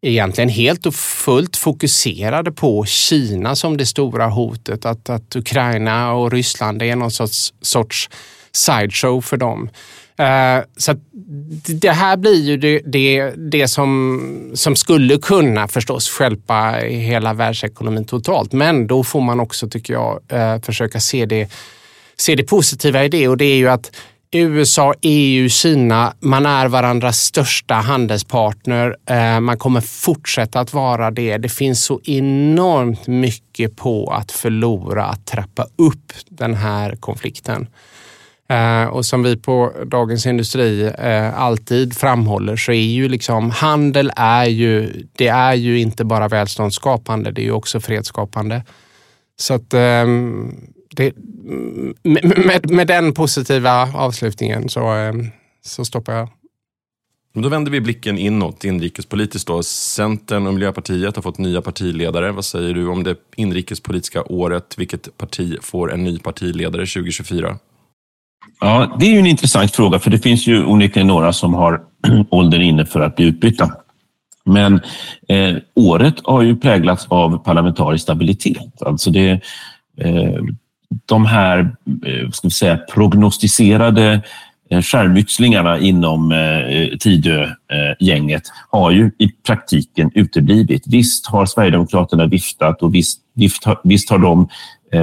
egentligen 0.03 0.49
helt 0.49 0.87
och 0.87 0.95
fullt 0.95 1.57
fokuserade 1.57 2.53
på 2.53 2.85
Kina 2.85 3.57
som 3.57 3.77
det 3.77 3.87
stora 3.87 4.27
hotet. 4.27 4.85
Att, 4.85 5.11
att 5.11 5.37
Ukraina 5.37 6.13
och 6.13 6.33
Ryssland 6.33 6.83
är 6.83 6.97
någon 6.97 7.11
sorts, 7.11 7.55
sorts 7.61 8.11
sideshow 8.53 9.21
för 9.21 9.37
dem. 9.37 9.71
Uh, 10.21 10.65
så 10.77 10.95
det 11.67 11.91
här 11.91 12.17
blir 12.17 12.43
ju 12.43 12.57
det, 12.57 12.81
det, 12.85 13.31
det, 13.37 13.69
som, 13.69 14.51
som 14.55 14.77
skulle 14.77 15.19
kunna 15.19 15.69
förstås 15.69 16.09
skälpa 16.09 16.71
hela 16.83 17.35
världsekonomin 17.35 18.05
totalt. 18.05 18.53
Men 18.53 18.87
då 18.87 19.05
får 19.05 19.21
man 19.21 19.41
också, 19.41 19.69
tycker 19.69 19.93
jag, 19.95 20.21
uh, 20.33 20.63
försöka 20.63 21.01
se 21.01 21.27
det, 21.27 21.49
se 22.17 22.35
det 22.35 22.45
positiva 22.45 23.05
i 23.05 23.09
det 23.09 23.29
och 23.29 23.37
det 23.37 23.45
är 23.45 23.57
ju 23.57 23.69
att 23.69 23.91
USA, 24.35 24.95
EU, 25.03 25.49
Kina, 25.49 26.15
man 26.21 26.47
är 26.47 26.69
varandras 26.69 27.19
största 27.19 27.75
handelspartner. 27.75 28.97
Eh, 29.07 29.41
man 29.41 29.59
kommer 29.59 29.81
fortsätta 29.81 30.61
att 30.61 30.75
vara 30.75 31.11
det. 31.11 31.39
Det 31.39 31.49
finns 31.49 31.85
så 31.85 32.01
enormt 32.05 33.07
mycket 33.07 33.77
på 33.77 34.07
att 34.07 34.33
förlora, 34.33 35.05
att 35.05 35.27
trappa 35.27 35.67
upp 35.77 36.13
den 36.29 36.55
här 36.55 36.97
konflikten. 36.97 37.67
Eh, 38.49 38.85
och 38.85 39.07
som 39.07 39.23
vi 39.23 39.37
på 39.37 39.73
Dagens 39.87 40.27
Industri 40.27 40.93
eh, 40.99 41.39
alltid 41.39 41.97
framhåller 41.97 42.57
så 42.57 42.73
är 42.73 42.87
ju 42.87 43.09
liksom 43.09 43.51
handel 43.51 44.13
är 44.17 44.45
ju, 44.45 44.93
det 45.17 45.29
är 45.29 45.55
ju 45.55 45.81
inte 45.81 46.05
bara 46.05 46.29
välståndsskapande, 46.29 47.31
det 47.31 47.41
är 47.41 47.45
ju 47.45 47.53
också 47.53 47.81
fredsskapande. 47.81 48.63
Så 49.37 49.55
att 49.55 49.75
ehm, 49.75 50.55
det, 50.97 51.13
med, 52.03 52.71
med 52.71 52.87
den 52.87 53.15
positiva 53.15 53.89
avslutningen 53.95 54.69
så, 54.69 54.95
eh, 54.95 55.13
så 55.65 55.85
stoppar 55.85 56.13
jag. 56.13 56.29
Då 57.35 57.49
vänder 57.49 57.71
vi 57.71 57.81
blicken 57.81 58.19
inåt, 58.19 58.65
inrikespolitiskt. 58.65 59.49
Då. 59.49 59.63
Centern 59.63 60.47
och 60.47 60.55
Miljöpartiet 60.55 61.17
har 61.17 61.23
fått 61.23 61.39
nya 61.39 61.63
partiledare. 61.63 62.33
Vad 62.33 62.45
säger 62.45 62.75
du 62.75 62.89
om 62.89 63.03
det 63.03 63.17
inrikespolitiska 63.37 64.23
året? 64.23 64.75
Vilket 64.79 65.19
parti 65.19 65.57
får 65.63 65.93
en 65.93 66.05
ny 66.05 66.19
partiledare 66.19 66.87
2024? 66.87 67.59
Ja, 68.61 68.97
det 69.01 69.07
är 69.07 69.11
ju 69.11 69.19
en 69.19 69.27
intressant 69.27 69.75
fråga, 69.77 69.99
för 69.99 70.11
det 70.11 70.19
finns 70.19 70.47
ju 70.47 70.65
onekligen 70.65 71.07
några 71.07 71.33
som 71.33 71.55
har 71.55 71.83
åldern 72.31 72.63
inne 72.63 72.87
för 72.87 73.01
att 73.01 73.17
bli 73.17 73.25
utbytta. 73.25 73.71
Men 74.45 74.81
eh, 75.29 75.57
året 75.75 76.15
har 76.25 76.43
ju 76.43 76.57
präglats 76.57 77.07
av 77.09 77.45
parlamentarisk 77.45 78.03
stabilitet. 78.03 78.83
Alltså 78.83 79.11
det, 79.11 79.31
eh, 79.99 80.43
de 81.07 81.27
här 81.27 81.59
eh, 82.07 82.31
ska 82.31 82.49
vi 82.49 82.51
säga, 82.51 82.77
prognostiserade 82.77 84.23
eh, 84.71 84.83
skärmytslingarna 84.83 85.79
inom 85.79 86.33
eh, 86.33 86.99
Tidögänget 86.99 88.43
har 88.71 88.91
ju 88.91 89.11
i 89.19 89.29
praktiken 89.47 90.11
uteblivit. 90.15 90.83
Visst 90.87 91.27
har 91.27 91.47
Sverigedemokraterna 91.47 92.27
viftat 92.27 92.83
och 92.83 92.95
visst, 92.95 93.21
visst, 93.35 93.65
har, 93.65 93.81
visst 93.85 94.11
har 94.11 94.19
de 94.19 94.49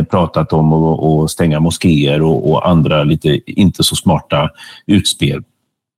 pratat 0.09 0.53
om 0.53 0.73
att 0.73 1.31
stänga 1.31 1.59
moskéer 1.59 2.21
och, 2.21 2.51
och, 2.51 2.69
andra 2.69 3.03
lite 3.03 3.51
inte 3.51 3.83
så 3.83 3.95
smarta 3.95 4.49
utspel. 4.87 5.43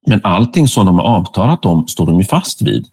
Men 0.08 0.22
allting 0.24 0.68
som 0.68 0.86
de 0.86 1.00
har 1.00 1.06
avtalat 1.06 1.66
om 1.66 1.88
står 1.88 2.06
de 2.06 2.20
ju 2.20 2.26
fast 2.26 2.62
vid. 2.62 2.88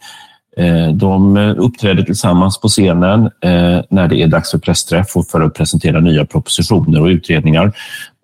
Eh, 0.58 0.88
de 0.88 1.36
eh, 1.36 1.54
uppträder 1.58 2.02
tillsammans 2.02 2.60
på 2.60 2.68
scenen 2.68 3.24
eh, 3.24 3.80
när 3.90 4.08
det 4.08 4.22
är 4.22 4.26
dags 4.26 4.50
för 4.50 4.58
pressträff 4.58 5.16
och 5.16 5.26
för 5.26 5.40
att 5.40 5.54
presentera 5.54 6.00
nya 6.00 6.24
propositioner 6.24 7.00
och 7.00 7.06
utredningar. 7.06 7.72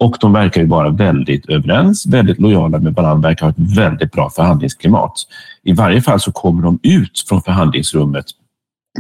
Och 0.00 0.17
de 0.21 0.33
verkar 0.33 0.61
ju 0.61 0.67
vara 0.67 0.91
väldigt 0.91 1.49
överens, 1.49 2.07
väldigt 2.07 2.41
lojala 2.41 2.79
med 2.79 2.95
varandra, 2.95 3.29
verkar 3.29 3.47
ha 3.47 3.50
ett 3.50 3.76
väldigt 3.76 4.12
bra 4.12 4.31
förhandlingsklimat. 4.31 5.12
I 5.62 5.73
varje 5.73 6.03
fall 6.03 6.21
så 6.21 6.33
kommer 6.33 6.62
de 6.62 6.79
ut 6.83 7.25
från 7.29 7.43
förhandlingsrummet 7.43 8.25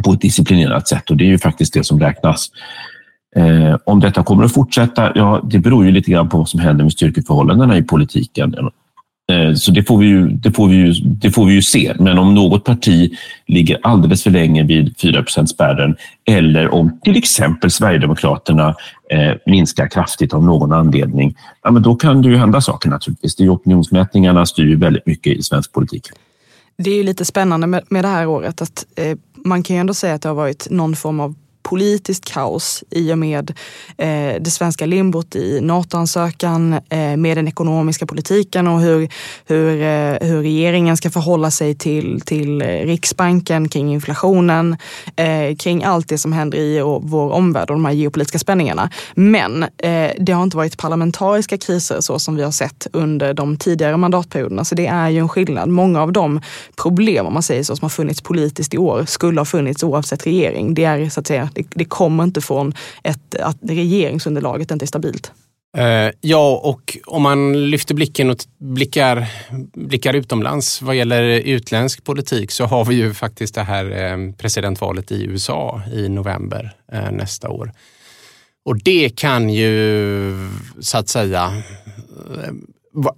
på 0.04 0.12
ett 0.12 0.20
disciplinerat 0.20 0.88
sätt 0.88 1.10
och 1.10 1.16
det 1.16 1.24
är 1.24 1.28
ju 1.28 1.38
faktiskt 1.38 1.74
det 1.74 1.84
som 1.84 2.00
räknas. 2.00 2.50
Eh, 3.36 3.76
om 3.84 4.00
detta 4.00 4.22
kommer 4.22 4.44
att 4.44 4.54
fortsätta, 4.54 5.12
ja, 5.14 5.40
det 5.44 5.58
beror 5.58 5.84
ju 5.84 5.90
lite 5.90 6.10
grann 6.10 6.28
på 6.28 6.38
vad 6.38 6.48
som 6.48 6.60
händer 6.60 6.84
med 6.84 6.92
styrkeförhållandena 6.92 7.76
i 7.76 7.82
politiken. 7.82 8.54
Eh, 9.44 9.54
så 9.54 9.70
det 9.70 9.82
får, 9.82 9.98
vi 9.98 10.06
ju, 10.06 10.28
det, 10.28 10.52
får 10.52 10.68
vi 10.68 10.76
ju, 10.76 10.92
det 10.92 11.30
får 11.30 11.46
vi 11.46 11.54
ju 11.54 11.62
se. 11.62 11.94
Men 11.98 12.18
om 12.18 12.34
något 12.34 12.64
parti 12.64 13.12
ligger 13.46 13.78
alldeles 13.82 14.22
för 14.22 14.30
länge 14.30 14.62
vid 14.62 14.94
4 15.00 15.24
spärren 15.46 15.96
eller 16.26 16.74
om 16.74 17.00
till 17.02 17.16
exempel 17.16 17.70
Sverigedemokraterna 17.70 18.74
eh, 19.10 19.32
minskar 19.46 19.88
kraftigt 19.88 20.34
av 20.34 20.44
någon 20.44 20.72
anledning, 20.72 21.36
ja, 21.62 21.70
men 21.70 21.82
då 21.82 21.96
kan 21.96 22.22
det 22.22 22.28
ju 22.28 22.36
hända 22.36 22.60
saker 22.60 22.90
naturligtvis. 22.90 23.36
Det 23.36 23.44
är 23.44 23.54
opinionsmätningarna 23.54 24.46
styr 24.46 24.64
ju 24.64 24.76
väldigt 24.76 25.06
mycket 25.06 25.36
i 25.36 25.42
svensk 25.42 25.72
politik. 25.72 26.08
Det 26.78 26.90
är 26.90 26.96
ju 26.96 27.02
lite 27.02 27.24
spännande 27.24 27.66
med, 27.66 27.82
med 27.88 28.04
det 28.04 28.08
här 28.08 28.26
året 28.26 28.62
att 28.62 28.86
eh, 28.96 29.18
man 29.44 29.62
kan 29.62 29.76
ju 29.76 29.80
ändå 29.80 29.94
säga 29.94 30.14
att 30.14 30.22
det 30.22 30.28
har 30.28 30.36
varit 30.36 30.66
någon 30.70 30.96
form 30.96 31.20
av 31.20 31.34
politiskt 31.64 32.24
kaos 32.24 32.84
i 32.90 33.12
och 33.12 33.18
med 33.18 33.50
eh, 33.98 34.40
det 34.40 34.50
svenska 34.50 34.86
limbot 34.86 35.36
i 35.36 35.60
NATO-ansökan, 35.60 36.72
eh, 36.72 37.16
med 37.16 37.36
den 37.36 37.48
ekonomiska 37.48 38.06
politiken 38.06 38.66
och 38.66 38.80
hur, 38.80 39.08
hur, 39.46 39.82
eh, 39.82 40.28
hur 40.28 40.42
regeringen 40.42 40.96
ska 40.96 41.10
förhålla 41.10 41.50
sig 41.50 41.74
till, 41.74 42.20
till 42.20 42.62
Riksbanken 42.62 43.68
kring 43.68 43.92
inflationen, 43.92 44.76
eh, 45.16 45.56
kring 45.56 45.84
allt 45.84 46.08
det 46.08 46.18
som 46.18 46.32
händer 46.32 46.58
i 46.58 46.80
vår 47.02 47.30
omvärld 47.32 47.70
och 47.70 47.76
de 47.76 47.84
här 47.84 47.92
geopolitiska 47.92 48.38
spänningarna. 48.38 48.90
Men 49.14 49.62
eh, 49.62 50.10
det 50.18 50.32
har 50.32 50.42
inte 50.42 50.56
varit 50.56 50.78
parlamentariska 50.78 51.58
kriser 51.58 52.00
så 52.00 52.18
som 52.18 52.36
vi 52.36 52.42
har 52.42 52.50
sett 52.50 52.86
under 52.92 53.34
de 53.34 53.56
tidigare 53.56 53.96
mandatperioderna. 53.96 54.64
Så 54.64 54.74
det 54.74 54.86
är 54.86 55.08
ju 55.08 55.18
en 55.18 55.28
skillnad. 55.28 55.68
Många 55.68 56.02
av 56.02 56.12
de 56.12 56.40
problem, 56.82 57.26
om 57.26 57.32
man 57.32 57.42
säger 57.42 57.62
så, 57.62 57.76
som 57.76 57.84
har 57.84 57.90
funnits 57.90 58.20
politiskt 58.20 58.74
i 58.74 58.78
år 58.78 59.04
skulle 59.04 59.40
ha 59.40 59.44
funnits 59.44 59.82
oavsett 59.82 60.26
regering. 60.26 60.74
Det 60.74 60.84
är 60.84 61.08
så 61.10 61.20
att 61.20 61.26
säga 61.26 61.48
det, 61.54 61.66
det 61.70 61.84
kommer 61.84 62.24
inte 62.24 62.40
från 62.40 62.74
ett, 63.02 63.34
att 63.40 63.58
regeringsunderlaget 63.62 64.70
inte 64.70 64.84
är 64.84 64.86
stabilt. 64.86 65.32
Eh, 65.76 66.10
ja, 66.20 66.60
och 66.62 66.98
om 67.06 67.22
man 67.22 67.70
lyfter 67.70 67.94
blicken 67.94 68.30
och 68.30 68.36
blickar, 68.58 69.26
blickar 69.72 70.14
utomlands 70.14 70.82
vad 70.82 70.96
gäller 70.96 71.22
utländsk 71.22 72.04
politik 72.04 72.50
så 72.50 72.64
har 72.64 72.84
vi 72.84 72.94
ju 72.94 73.14
faktiskt 73.14 73.54
det 73.54 73.62
här 73.62 73.90
eh, 73.90 74.32
presidentvalet 74.32 75.12
i 75.12 75.24
USA 75.24 75.82
i 75.92 76.08
november 76.08 76.76
eh, 76.92 77.10
nästa 77.10 77.48
år. 77.48 77.72
Och 78.64 78.78
det 78.82 79.16
kan 79.16 79.50
ju 79.50 80.48
så 80.80 80.98
att 80.98 81.08
säga 81.08 81.62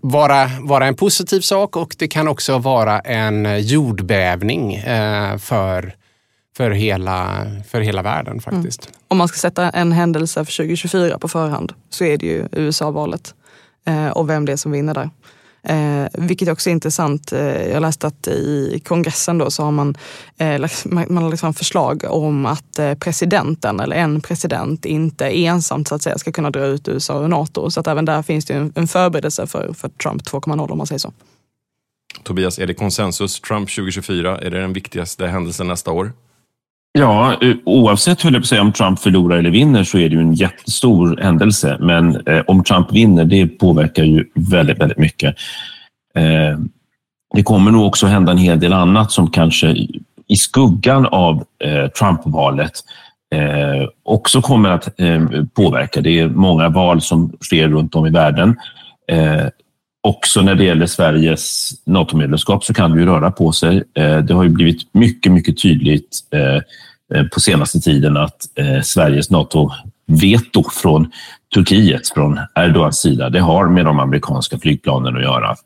vara, 0.01 0.51
vara 0.61 0.87
en 0.87 0.97
positiv 0.97 1.41
sak 1.41 1.77
och 1.77 1.95
det 1.99 2.09
kan 2.09 2.29
också 2.29 2.59
vara 2.59 3.01
en 3.01 3.67
jordbävning 3.67 4.83
för 5.39 5.95
för 6.57 6.71
hela, 6.71 7.47
för 7.69 7.81
hela 7.81 8.03
världen 8.03 8.41
faktiskt. 8.41 8.87
Mm. 8.87 8.99
Om 9.09 9.19
man 9.19 9.29
ska 9.29 9.39
sätta 9.39 9.71
en 9.71 9.93
händelse 9.93 10.45
för 10.45 10.57
2024 10.57 11.19
på 11.19 11.29
förhand 11.29 11.73
så 11.91 12.05
är 12.05 12.19
det 12.19 12.27
ju 12.27 12.49
USA-valet 12.53 13.35
eh, 13.87 14.09
och 14.09 14.31
vem 14.31 14.45
det 14.45 14.53
är 14.53 14.57
som 14.57 14.73
vinner 14.73 14.95
där. 14.95 15.11
Eh, 15.63 16.09
vilket 16.13 16.49
också 16.49 16.71
är 16.71 16.73
intressant. 16.73 17.33
Eh, 17.33 17.69
jag 17.69 17.83
läste 17.83 18.07
att 18.07 18.29
i 18.29 18.83
kongressen 18.85 19.39
då 19.39 19.51
så 19.51 19.63
har 19.63 19.73
man, 19.73 19.97
eh, 20.39 20.69
man 20.85 21.23
har 21.23 21.31
liksom 21.31 21.55
förslag 21.55 22.05
om 22.09 22.47
att 22.47 22.79
eh, 22.79 22.95
presidenten 22.95 23.81
eller 23.81 23.97
en 23.97 24.21
president 24.21 24.85
inte 24.85 25.27
ensamt 25.27 25.89
så 25.89 25.95
att 25.95 26.03
säga 26.03 26.19
ska 26.19 26.33
kunna 26.33 26.51
dra 26.51 26.67
ut 26.67 26.89
USA 26.89 27.25
ur 27.25 27.29
NATO. 27.29 27.71
Så 27.71 27.81
att 27.81 27.87
även 27.87 28.05
där 28.05 28.23
finns 28.23 28.45
det 28.45 28.55
en, 28.55 28.73
en 28.75 28.89
förberedelse 28.89 29.47
för, 29.47 29.73
för 29.73 29.89
Trump 29.89 30.23
2.0 30.23 30.71
om 30.71 30.79
man 30.79 30.87
säger 30.87 30.99
så. 30.99 31.13
Tobias, 32.23 32.59
är 32.59 32.67
det 32.67 32.75
konsensus 32.75 33.41
Trump 33.41 33.69
2024? 33.71 34.39
Är 34.39 34.51
det 34.51 34.61
den 34.61 34.73
viktigaste 34.73 35.27
händelsen 35.27 35.67
nästa 35.67 35.91
år? 35.91 36.13
Ja, 36.99 37.37
eh, 37.43 37.55
oavsett 37.65 38.23
höll 38.23 38.33
jag 38.33 38.43
på 38.43 38.45
att 38.45 38.49
säga, 38.49 38.61
om 38.61 38.73
Trump 38.73 39.01
förlorar 39.01 39.39
eller 39.39 39.51
vinner 39.51 39.85
så 39.85 39.99
är 39.99 40.09
det 40.09 40.15
ju 40.15 40.21
en 40.21 40.35
jättestor 40.35 41.19
händelse. 41.23 41.77
Men 41.81 42.27
eh, 42.27 42.43
om 42.47 42.65
Trump 42.65 42.93
vinner, 42.93 43.25
det 43.25 43.47
påverkar 43.47 44.05
ju 44.05 44.25
väldigt, 44.35 44.81
väldigt 44.81 44.99
mycket. 44.99 45.35
Eh, 46.15 46.59
det 47.35 47.43
kommer 47.43 47.71
nog 47.71 47.87
också 47.87 48.07
hända 48.07 48.33
en 48.33 48.39
hel 48.39 48.61
del 48.61 48.73
annat 48.73 49.13
som 49.13 49.31
kanske 49.31 49.77
i 50.29 50.37
skuggan 50.37 51.07
av 51.07 51.45
eh, 51.65 51.87
Trump-valet 51.87 52.73
eh, 53.35 53.89
också 54.03 54.43
kommer 54.43 54.71
att 54.71 55.01
eh, 55.01 55.25
påverka. 55.55 56.01
Det 56.01 56.21
är 56.21 56.29
många 56.29 56.69
val 56.69 57.01
som 57.01 57.33
sker 57.41 57.69
runt 57.69 57.95
om 57.95 58.07
i 58.07 58.11
världen. 58.11 58.57
Eh, 59.13 59.47
också 60.03 60.43
när 60.43 60.55
det 60.55 60.65
gäller 60.65 60.87
Sveriges 60.87 61.71
NATO-medlemskap 61.87 62.65
så 62.65 62.75
kan 62.75 62.93
det 62.93 63.01
ju 63.01 63.07
röra 63.07 63.31
på 63.31 63.53
sig. 63.53 63.83
Eh, 63.95 64.19
det 64.19 64.35
har 64.35 64.43
ju 64.43 64.51
blivit 64.51 64.95
mycket, 64.95 65.33
mycket 65.33 65.63
tydligt 65.63 66.21
Eh, 66.31 66.63
Eh, 67.15 67.25
på 67.25 67.41
senaste 67.41 67.81
tiden 67.81 68.17
att 68.17 68.59
eh, 68.59 68.83
Sveriges 68.83 69.31
NATO-veto 69.31 70.65
från 70.71 71.11
Turkiet, 71.55 72.09
från 72.09 72.41
Erdogans 72.55 73.01
sida, 73.01 73.31
det 73.31 73.41
har 73.41 73.69
med 73.69 73.85
de 73.85 74.01
amerikanska 74.01 74.59
flygplanen 74.59 75.17
att 75.17 75.23
göra. 75.23 75.57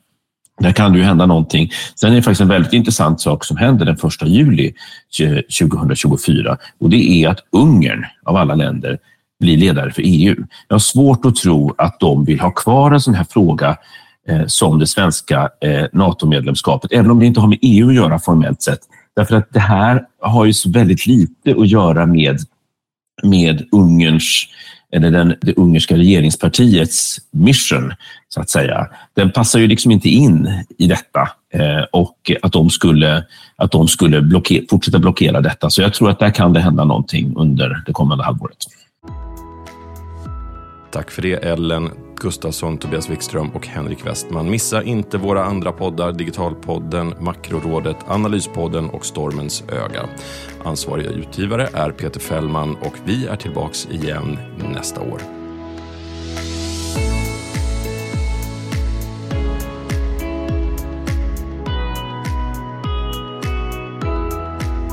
Där 0.61 0.73
kan 0.73 0.92
det 0.92 0.99
ju 0.99 1.04
hända 1.04 1.26
någonting. 1.26 1.70
Sen 1.94 2.12
är 2.12 2.16
det 2.16 2.23
faktiskt 2.23 2.40
en 2.40 2.49
väldigt 2.49 2.73
intressant 2.73 3.20
sak 3.20 3.44
som 3.44 3.56
händer 3.56 3.87
den 3.87 3.94
1 3.94 4.02
juli 4.23 4.72
2024 5.61 6.59
och 6.81 6.90
det 6.90 6.96
är 6.96 7.29
att 7.29 7.38
Ungern 7.53 8.05
av 8.24 8.37
alla 8.37 8.55
länder 8.55 8.98
blir 9.40 9.57
ledare 9.57 9.92
för 9.92 10.03
EU. 10.05 10.37
Jag 10.68 10.74
har 10.74 10.81
svårt 10.81 11.24
att 11.24 11.37
tro 11.37 11.74
att 11.79 12.00
de 12.00 12.24
vill 12.24 12.40
ha 12.40 12.50
kvar 12.50 12.90
en 12.90 13.00
sån 13.00 13.14
här 13.14 13.26
fråga 13.31 13.76
eh, 14.29 14.46
som 14.46 14.79
det 14.79 14.87
svenska 14.87 15.48
eh, 15.61 15.87
NATO-medlemskapet, 15.92 16.92
även 16.92 17.11
om 17.11 17.18
det 17.18 17.26
inte 17.26 17.40
har 17.40 17.48
med 17.48 17.59
EU 17.62 17.88
att 17.88 17.94
göra 17.94 18.18
formellt 18.18 18.62
sett, 18.62 18.81
Därför 19.20 19.37
att 19.37 19.52
det 19.52 19.61
här 19.61 20.06
har 20.20 20.44
ju 20.44 20.52
så 20.52 20.70
väldigt 20.70 21.06
lite 21.06 21.50
att 21.59 21.68
göra 21.68 22.06
med, 22.06 22.38
med 23.22 23.66
Ungerns 23.72 24.46
eller 24.92 25.11
den, 25.11 25.35
det 25.40 25.56
ungerska 25.56 25.96
regeringspartiets 25.96 27.18
mission, 27.30 27.92
så 28.28 28.40
att 28.40 28.50
säga. 28.50 28.87
Den 29.14 29.30
passar 29.30 29.59
ju 29.59 29.66
liksom 29.66 29.90
inte 29.90 30.09
in 30.09 30.64
i 30.78 30.87
detta 30.87 31.28
eh, 31.54 31.85
och 31.92 32.30
att 32.42 32.52
de 32.52 32.70
skulle, 32.70 33.24
att 33.56 33.72
de 33.72 33.88
skulle 33.88 34.22
blocker, 34.22 34.64
fortsätta 34.70 34.98
blockera 34.98 35.40
detta. 35.40 35.70
Så 35.70 35.83
jag 35.83 35.94
tror 35.94 36.11
att 36.11 36.18
där 36.18 36.30
kan 36.30 36.52
det 36.52 36.61
hända 36.61 36.85
någonting 36.85 37.33
under 37.37 37.83
det 37.87 37.92
kommande 37.92 38.24
halvåret. 38.24 38.59
Tack 40.92 41.11
för 41.11 41.22
det 41.22 41.35
Ellen 41.35 41.90
Gustafsson, 42.20 42.78
Tobias 42.78 43.11
Wikström 43.11 43.50
och 43.50 43.66
Henrik 43.66 44.06
Westman. 44.06 44.50
Missa 44.50 44.83
inte 44.83 45.18
våra 45.18 45.44
andra 45.44 45.72
poddar, 45.72 46.12
Digitalpodden, 46.12 47.14
Makrorådet, 47.20 47.96
Analyspodden 48.09 48.90
och 48.90 49.06
Stormens 49.06 49.64
öga. 49.68 50.09
Ansvariga 50.64 51.11
utgivare 51.11 51.68
är 51.72 51.90
Peter 51.90 52.20
Fällman 52.20 52.74
och 52.74 52.94
vi 53.04 53.26
är 53.26 53.37
tillbaks 53.37 53.87
igen 53.90 54.38
nästa 54.74 55.00
år. 55.00 55.39